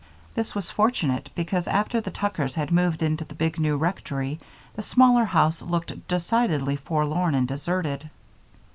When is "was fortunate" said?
0.55-1.29